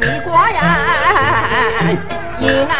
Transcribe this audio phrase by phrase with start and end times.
[0.00, 0.58] 一挂人
[2.40, 2.72] 迎安。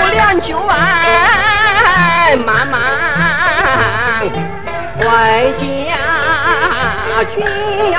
[0.00, 2.76] 我俩就爱慢慢
[4.98, 5.04] 回
[5.58, 5.64] 家
[7.24, 7.40] 去
[7.92, 7.98] 哟，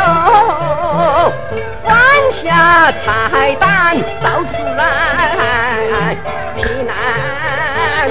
[2.43, 6.15] 下菜单到此来
[6.55, 8.09] 平安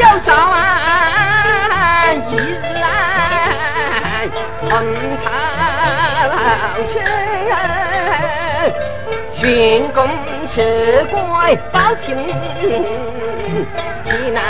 [0.00, 4.28] 有早安一日来
[4.60, 4.68] 红
[5.24, 5.30] 桃
[6.88, 7.00] 城，
[9.40, 10.04] 寻公
[10.48, 12.16] 吃乖报亲
[14.04, 14.42] 的难。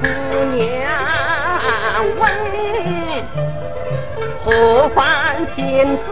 [0.00, 0.06] 姑
[0.54, 0.58] 娘
[2.18, 2.22] 问，
[4.44, 4.98] 何方
[5.54, 5.56] 仙
[5.96, 6.04] 子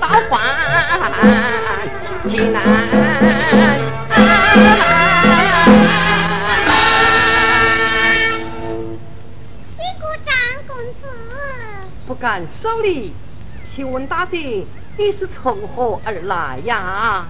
[0.00, 0.32] 到凡
[2.28, 2.56] 济南？
[9.76, 10.30] 一个张
[10.66, 11.02] 公子，
[12.06, 13.14] 不敢受礼，
[13.74, 17.26] 请问大姐你是从何而来呀？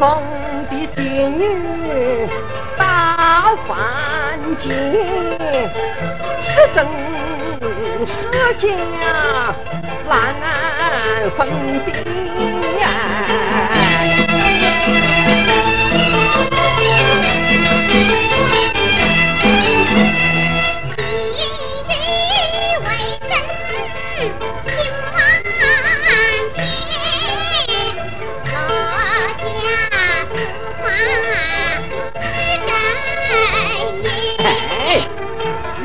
[0.00, 0.08] 宫
[0.70, 2.26] 的仙女
[2.78, 3.76] 到凡
[4.56, 4.70] 间，
[6.40, 6.86] 是真
[8.06, 8.66] 是假
[10.08, 10.16] 难
[11.36, 11.38] 分
[11.84, 11.88] 辨。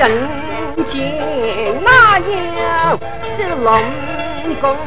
[0.07, 2.99] 人间哪有
[3.35, 3.81] 这龙
[4.61, 4.77] 宫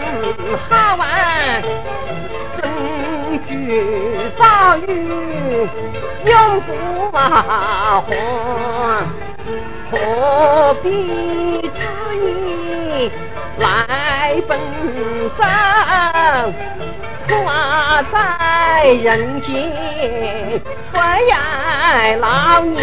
[0.68, 1.02] 好玩？
[2.56, 2.62] 珍
[3.42, 3.50] 珠
[4.38, 4.87] 宝玉
[6.25, 6.68] 永不
[7.10, 7.18] 还，
[9.90, 9.92] 何
[10.84, 10.87] 必
[11.75, 11.80] 执
[12.14, 13.10] 意
[13.58, 14.56] 来奔
[15.37, 15.42] 走？
[17.28, 19.52] 花在人间，
[20.92, 21.00] 垂
[22.20, 22.78] 老年。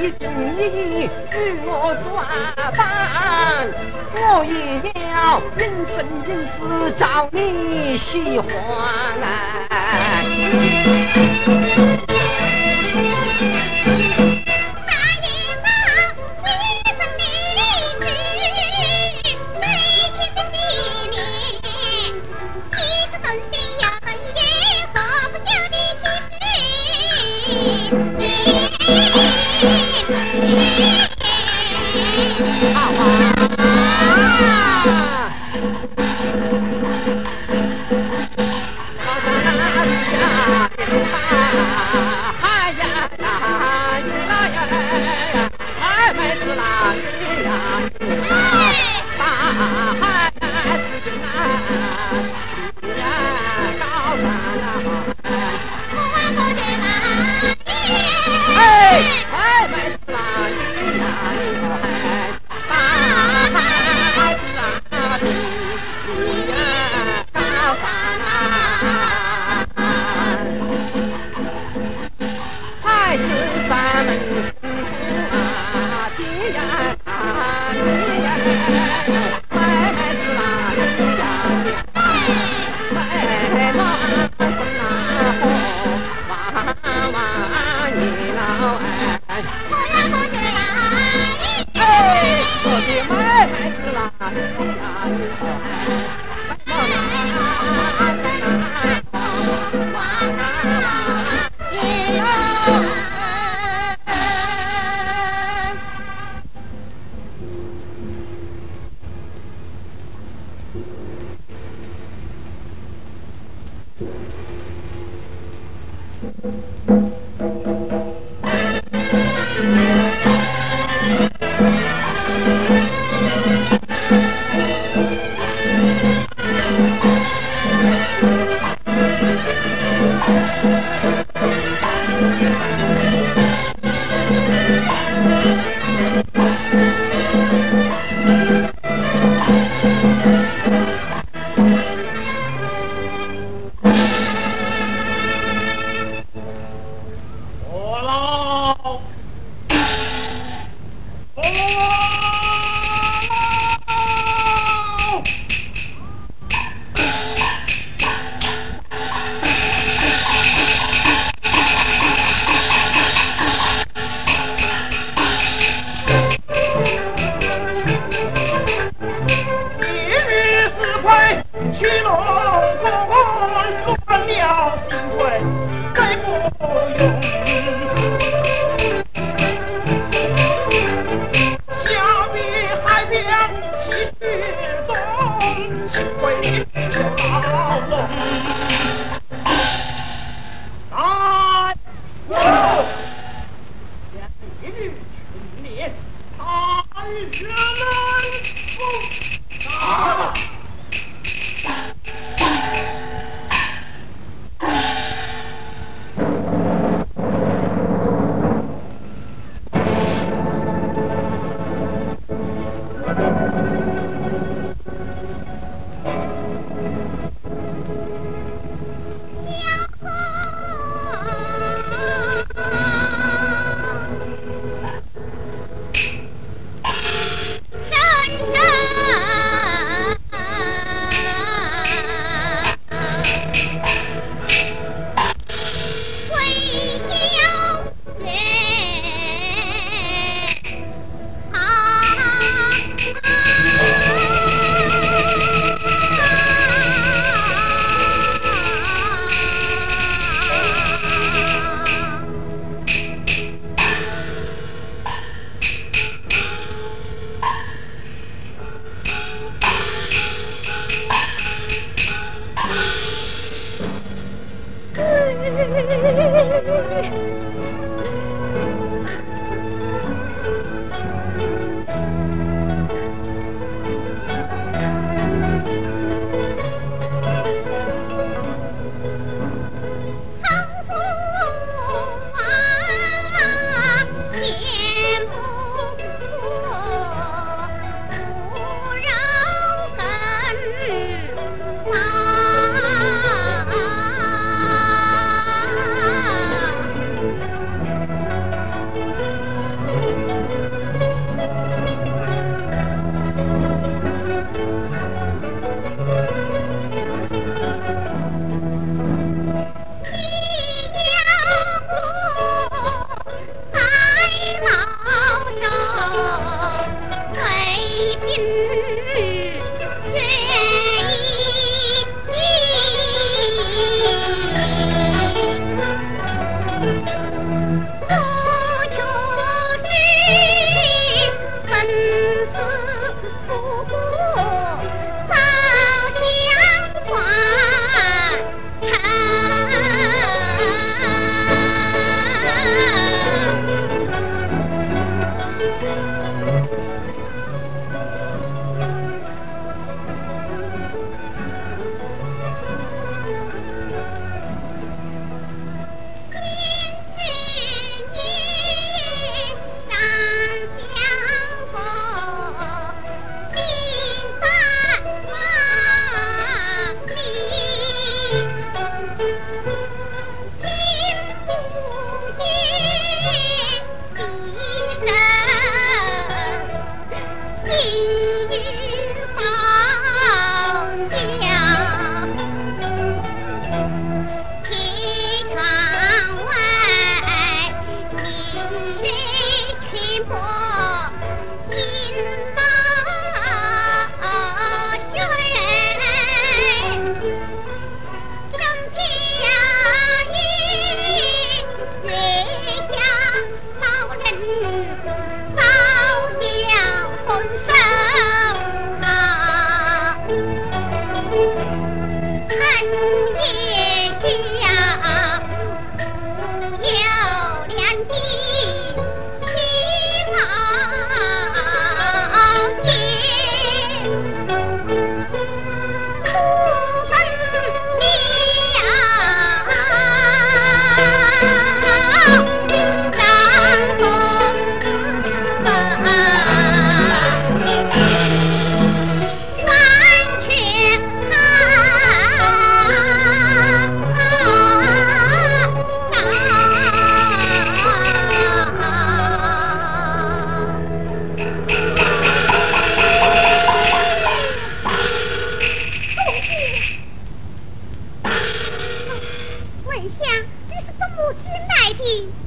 [0.00, 2.22] 一心一意与我作
[2.76, 3.37] 伴，
[4.14, 8.48] 我也要人生人世找你喜欢。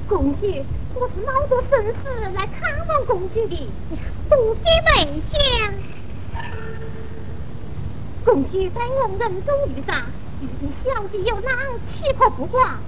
[0.07, 0.47] 公主，
[0.93, 3.69] 我是冒着生死来看望公主的，
[4.29, 5.73] 不必美相。
[8.23, 10.01] 公主在我人中遇上，
[10.41, 11.55] 如今小姐又难，
[11.89, 12.79] 岂可不挂？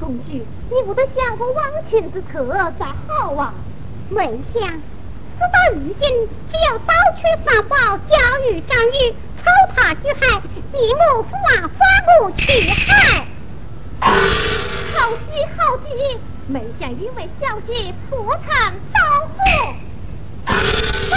[0.00, 2.44] 公主，你不得想过忘情之客
[2.78, 3.54] 在好啊！
[4.08, 8.16] 梅香，事到如今，只有盗取法宝、教
[8.48, 10.40] 育张玉、偷塔巨海，
[10.72, 13.26] 你母父王、啊、发母气海。
[15.04, 19.36] 好极好计，没想因为小姐破堂刀火，
[21.10, 21.14] 费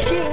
[0.00, 0.26] 心。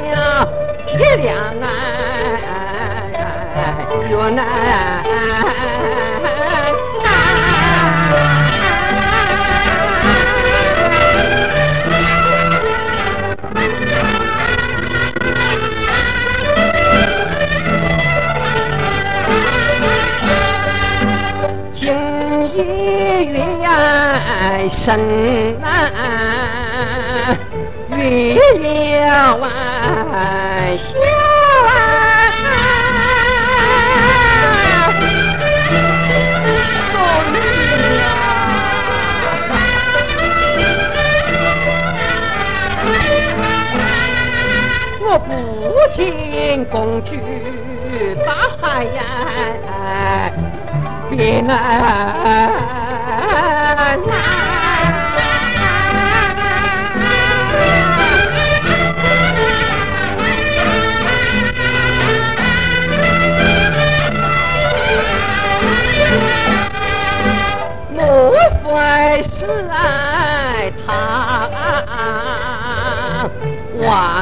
[24.85, 24.99] 深
[25.61, 26.52] 难，
[28.59, 29.49] 月要弯
[30.77, 30.83] 下
[45.05, 45.31] 我不
[45.93, 47.11] 见公主
[48.25, 49.01] 大海呀，
[51.09, 51.53] 别来。
[54.05, 54.52] 是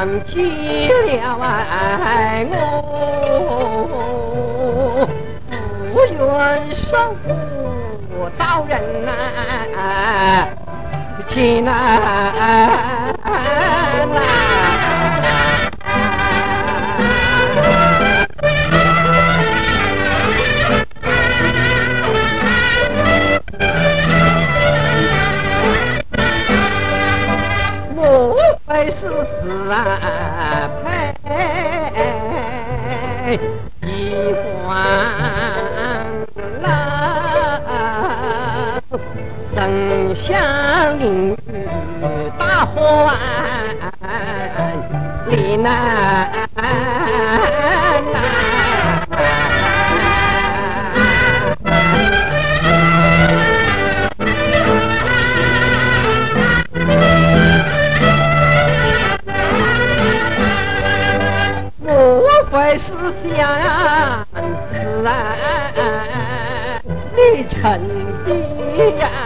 [0.02, 2.56] 忘记了爱我，
[5.92, 8.72] 不愿守护道人
[9.78, 10.48] 啊，
[11.28, 11.70] 进来。
[28.90, 29.08] 是
[29.42, 29.72] 自然
[30.84, 31.28] 配
[33.82, 33.88] 一
[34.44, 34.60] 环
[36.62, 36.66] 郎，
[39.54, 39.56] 生
[40.14, 40.30] 相
[40.98, 41.36] 邻
[42.38, 42.76] 大欢
[45.28, 46.31] 里难。
[62.78, 64.26] 是相思啊，
[67.14, 67.60] 你成
[68.24, 69.21] 的呀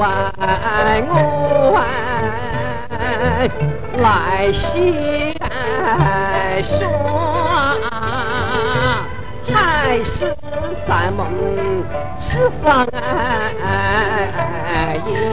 [0.00, 0.08] 问
[1.10, 1.76] 我
[4.00, 4.70] 来西
[6.62, 6.80] 说，
[9.52, 10.34] 还是
[10.86, 11.20] 三盟
[12.18, 13.02] 是方言？
[13.62, 13.68] 哎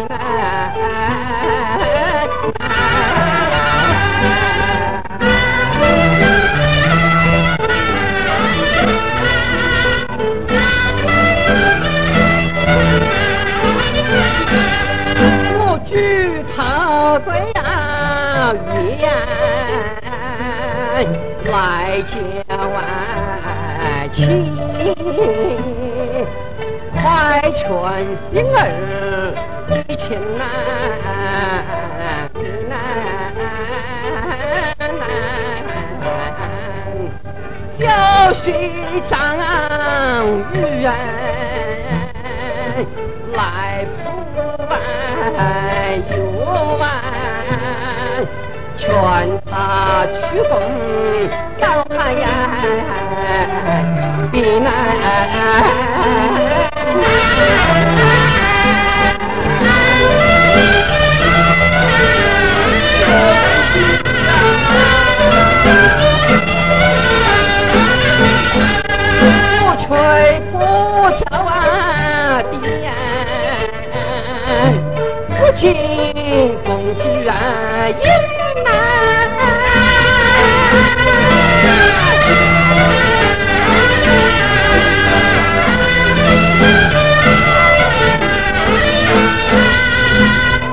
[0.10, 0.77] 哎
[15.90, 18.54] 举头对呀
[19.00, 19.08] 月
[21.50, 22.18] 来叫
[22.68, 22.78] 万
[24.12, 24.54] 亲，
[26.94, 27.00] 快
[27.56, 27.66] 劝
[28.30, 28.56] 心儿
[29.70, 30.06] 一情
[30.38, 30.42] 难。
[37.80, 37.84] 小
[38.34, 38.44] 学
[39.06, 39.16] 长
[40.54, 40.86] 与人
[43.34, 43.86] 来
[45.38, 46.16] 哎哟
[46.80, 46.84] 喂，
[48.76, 48.86] 劝
[49.46, 50.20] 他去
[50.50, 50.52] 公
[51.60, 51.64] 要
[51.96, 51.98] 海
[54.32, 54.68] 避难。
[75.58, 75.74] 不见
[76.64, 77.34] 公主啊
[77.90, 78.06] 英
[78.64, 78.70] 难。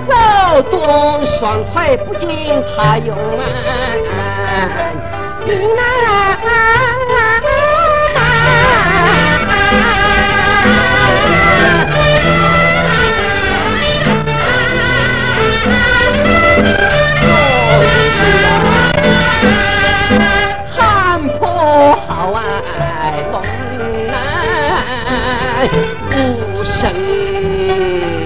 [0.06, 0.12] 走
[0.70, 3.48] 动双快不见他用啊，
[5.46, 6.63] 英难。
[23.42, 25.68] 从来
[26.28, 28.23] 无声。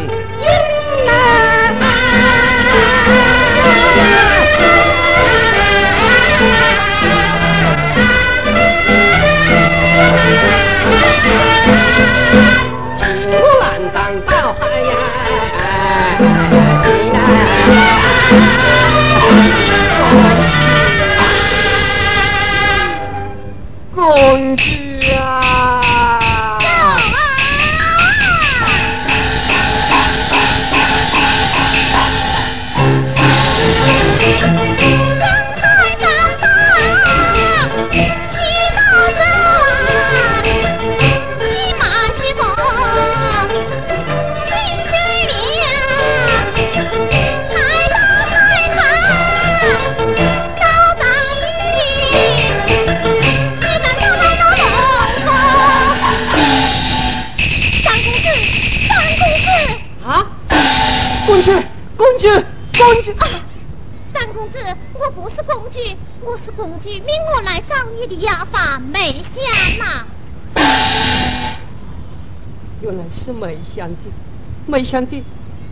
[74.66, 75.22] 没相见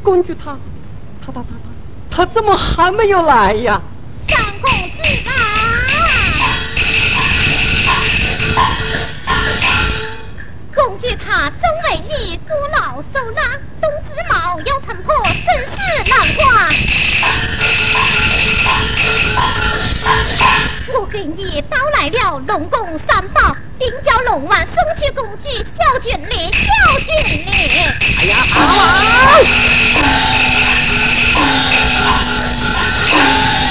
[0.03, 0.57] 公主，她，
[1.25, 1.49] 她，她，她，
[2.11, 3.81] 她，她怎么还没有来呀？
[4.29, 5.31] 三公子啊！
[10.75, 13.43] 公主她总为你过劳受拉，
[13.81, 15.77] 冬子茂要城破，生死
[16.09, 16.45] 难关。
[20.99, 23.55] 我给你带来了龙宫三宝，
[23.87, 27.07] 定叫龙王送去公主小军礼，小军
[27.47, 27.53] 礼。
[28.19, 28.59] 哎呀，好！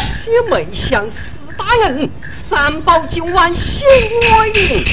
[0.08, 3.84] 谢梅香四大人，三宝今晚谢
[4.32, 4.86] 我迎。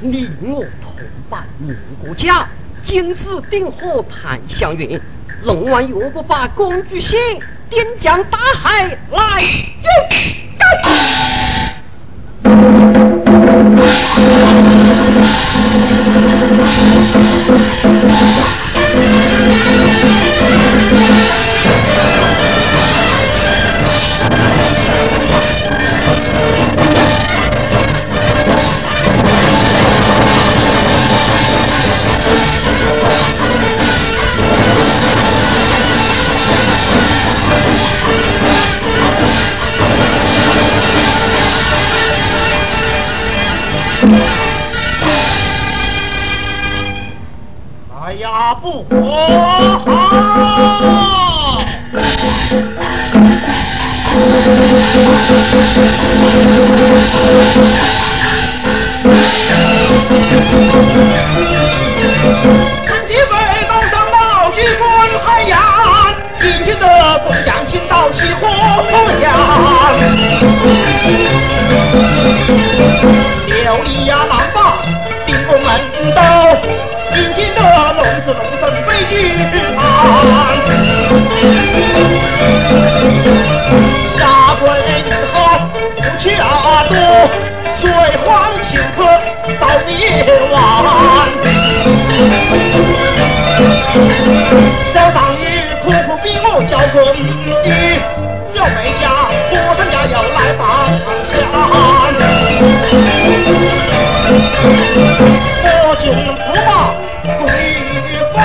[0.00, 0.92] 你我同
[1.28, 2.46] 伴宁国家，
[2.84, 5.00] 金子顶火檀香云。
[5.42, 7.18] 龙王若不把公主先
[7.68, 9.42] 边疆大海来
[9.82, 10.88] 干。
[48.90, 49.97] 好！
[106.10, 106.94] 不把
[107.38, 107.40] 归
[108.34, 108.36] 还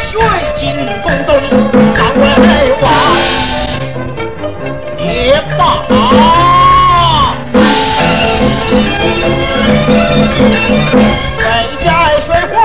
[0.00, 0.10] 睡
[0.54, 1.28] 进宫中
[1.94, 2.22] 难为
[2.82, 2.84] 王
[4.98, 5.60] 也罢
[11.38, 11.44] 谁
[11.78, 11.86] 家
[12.20, 12.56] 水患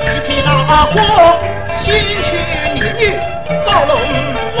[0.00, 0.48] 一提那
[0.92, 0.96] 哥
[1.74, 1.84] 西
[2.22, 2.28] 去
[2.74, 3.02] 女女
[3.66, 3.90] 到龙
[4.58, 4.60] 王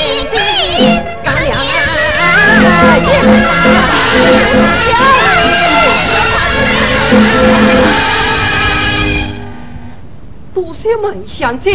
[10.53, 10.95] 多谢。
[11.01, 11.69] 梦想子，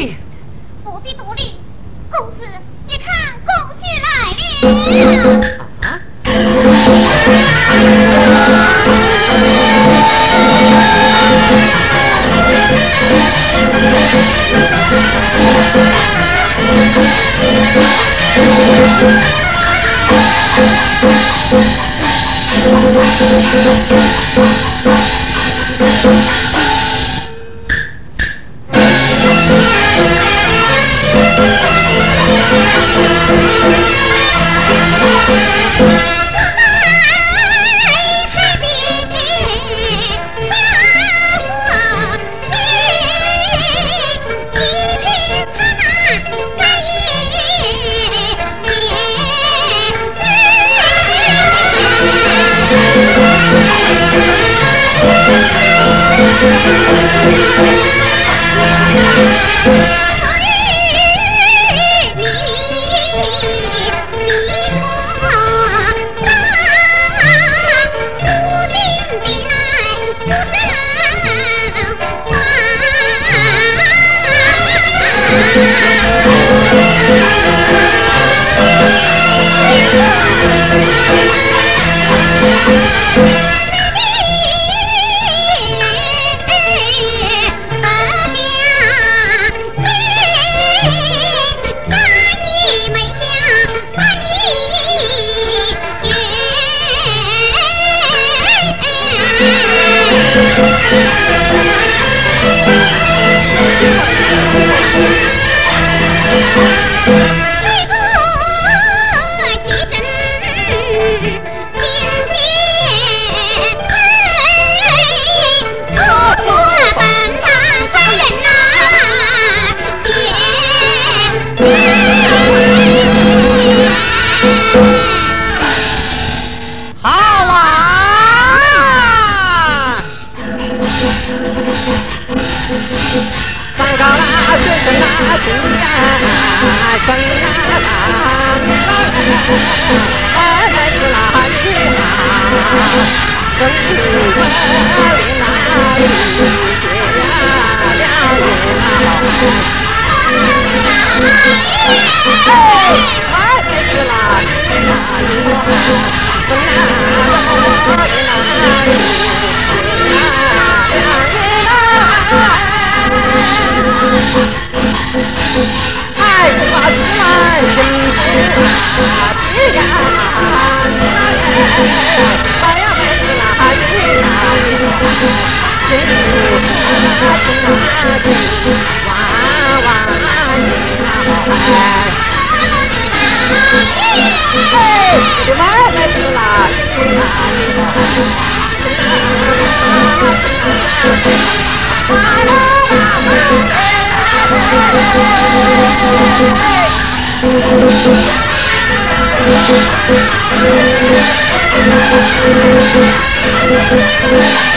[0.85, 1.57] 不必多礼，
[2.11, 2.47] 公子，
[2.87, 3.07] 你看
[3.45, 4.41] 公爵来了。
[18.99, 19.36] thank you
[23.19, 23.55] Thank
[26.05, 26.56] you.